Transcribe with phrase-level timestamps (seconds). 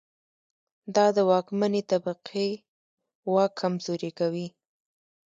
[0.95, 2.49] دا د واکمنې طبقې
[3.33, 4.47] واک کمزوری کوي.